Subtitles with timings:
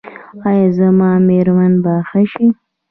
[0.49, 2.45] ایا زما میرمن به ښه شي؟